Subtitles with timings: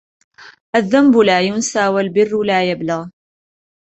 [0.75, 3.09] الذَّنْبُ لَا يُنْسَى وَالْبِرُّ لَا يَبْلَى